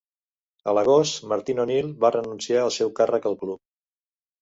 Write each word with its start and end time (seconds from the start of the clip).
A 0.73 0.73
l'agost, 0.77 1.19
Martin 1.35 1.63
O'Neill 1.65 1.93
va 2.07 2.13
renunciar 2.17 2.59
al 2.65 2.77
seu 2.81 2.93
càrrec 3.03 3.33
al 3.33 3.41
club. 3.47 3.65